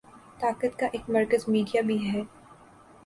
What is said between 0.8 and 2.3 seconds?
ایک مرکز میڈیا بھی ہے۔